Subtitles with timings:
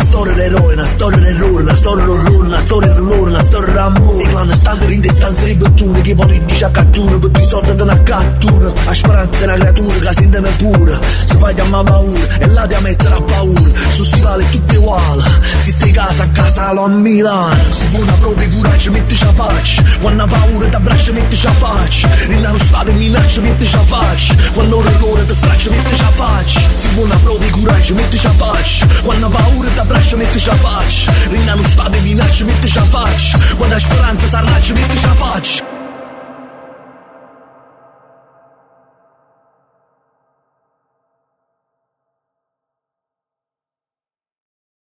[0.00, 4.22] storia d'eroe, una storia d'errore, una storia d'orrore, una storia d'orrore, una storia d'amore.
[4.22, 8.72] I clandestini in distanza di bottone, che politici a cattura, per di una cattura.
[8.86, 12.66] A speranza è una creatura che si intende pure, si fa chiamare paura, e là
[12.66, 13.70] ti mettere a paura.
[13.88, 15.22] Su stivali tutti uguali,
[15.58, 17.54] si stai casa a casa a Milano.
[17.70, 21.46] Si può una prova di coraggio, mettici a faccia, quando ha paura ti abbraccia, mettici
[21.46, 22.08] a faccia.
[22.54, 26.60] Stato e minaccia, mettici a faccia, quando ora l'ora ti straccia, mettici a faccia.
[27.84, 30.48] Si può una prova di coraggio, mettici a faccia, quando ha paura ti abbraccia, mettici
[30.48, 31.12] a faccia.
[31.28, 35.14] Rinna lo stato e minaccia, mettici a faccia, quando la speranza si arraccia, mettici a
[35.14, 35.73] faccia.